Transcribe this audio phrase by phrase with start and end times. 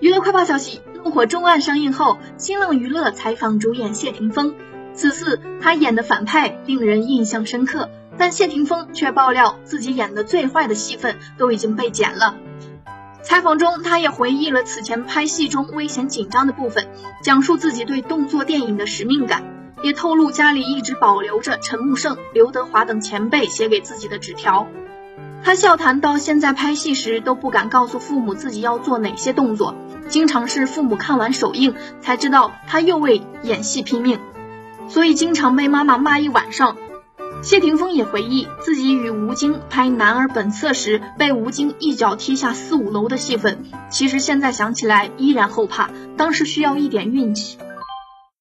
[0.00, 4.54] 娱乐快报消息：《怒火中案》上映后，新浪娱乐采访主演谢霆锋。
[4.94, 12.34] 此次他演的反派令人印象深刻，但谢霆锋却爆料自己演的最坏的戏份都已经被剪了。
[13.22, 16.88] 采访中，他也回忆了此前拍戏中危险紧张的部分，
[17.22, 19.44] 讲述自己对动作电影的使命感，
[19.82, 24.66] 也透露家里一直保留着陈木胜、刘德华等前辈写给自己的纸条。
[25.42, 29.74] 他笑谈到，现在拍戏时都不敢告诉父母自己要做哪些动作，
[30.08, 34.20] 经常是父母看完首映才知道他又为演戏拼命，
[34.88, 36.76] 所以经常被妈妈骂一晚上。
[37.42, 45.88] 谢霆锋也回忆自己与吴京拍《男儿本色》时被吴京一脚踢下四五楼的戏份，其实现在想起来依然后怕，
[46.18, 47.56] 当时需要一点运气。